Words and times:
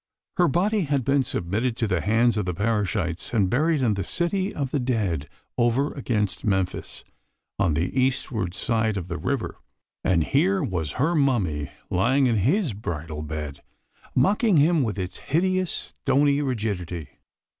Her 0.37 0.47
body 0.47 0.81
had 0.85 1.05
been 1.05 1.21
submitted 1.21 1.77
to 1.77 1.87
the 1.87 2.01
hands 2.01 2.35
of 2.35 2.45
the 2.45 2.55
paraschites 2.55 3.35
and 3.35 3.51
buried 3.51 3.83
in 3.83 3.93
the 3.93 4.03
City 4.03 4.51
of 4.51 4.71
the 4.71 4.79
Dead 4.79 5.29
over 5.59 5.93
against 5.93 6.43
Memphis, 6.43 7.03
on 7.59 7.75
the 7.75 7.95
eastward 7.95 8.55
side 8.55 8.97
of 8.97 9.09
the 9.09 9.19
river. 9.19 9.57
And 10.03 10.23
here 10.23 10.63
was 10.63 10.93
her 10.93 11.13
mummy 11.13 11.69
lying 11.91 12.25
in 12.25 12.37
his 12.37 12.73
bridal 12.73 13.21
bed, 13.21 13.61
mocking 14.15 14.57
him 14.57 14.81
with 14.81 14.97
its 14.97 15.19
hideous, 15.19 15.93
stony 16.01 16.41
rigidity. 16.41 17.19